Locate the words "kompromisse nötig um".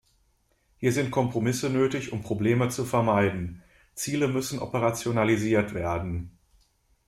1.11-2.23